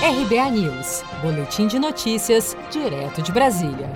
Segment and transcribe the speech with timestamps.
[0.00, 3.90] RBA News, Boletim de Notícias, direto de Brasília.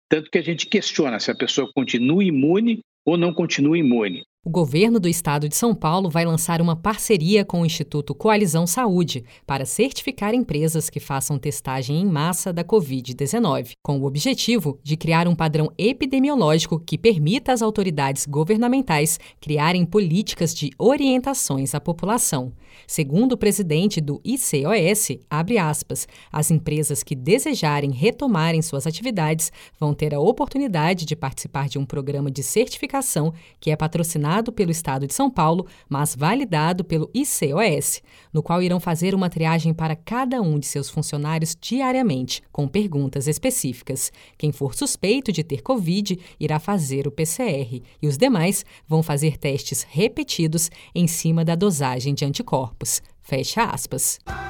[0.09, 4.23] Tanto que a gente questiona se a pessoa continua imune ou não continua imune.
[4.43, 8.67] O governo do estado de São Paulo vai lançar uma parceria com o Instituto Coalizão
[8.67, 14.97] Saúde para certificar empresas que façam testagem em massa da Covid-19, com o objetivo de
[14.97, 22.51] criar um padrão epidemiológico que permita às autoridades governamentais criarem políticas de orientações à população.
[22.87, 25.19] Segundo o presidente do ICOS,
[25.61, 31.79] aspas, as empresas que desejarem retomarem suas atividades vão ter a oportunidade de participar de
[31.79, 37.11] um programa de certificação que é patrocinado pelo Estado de São Paulo, mas validado pelo
[37.13, 38.03] ICOS,
[38.33, 43.27] no qual irão fazer uma triagem para cada um de seus funcionários diariamente, com perguntas
[43.27, 44.13] específicas.
[44.39, 49.37] Quem for suspeito de ter Covid irá fazer o PCR e os demais vão fazer
[49.37, 53.03] testes repetidos em cima da dosagem de anticorpos.
[53.21, 54.19] Fecha aspas.